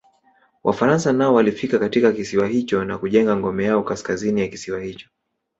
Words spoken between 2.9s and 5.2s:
kujenga ngome yao Kaskazini ya kisiwa hicho